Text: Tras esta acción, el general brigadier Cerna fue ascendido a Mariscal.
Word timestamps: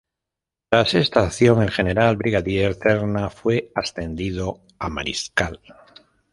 Tras 0.71 0.95
esta 0.95 1.25
acción, 1.27 1.61
el 1.61 1.69
general 1.69 2.17
brigadier 2.17 2.73
Cerna 2.73 3.29
fue 3.29 3.71
ascendido 3.75 4.63
a 4.79 4.89
Mariscal. 4.89 5.61